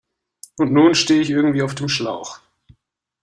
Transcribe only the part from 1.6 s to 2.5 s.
auf dem Schlauch.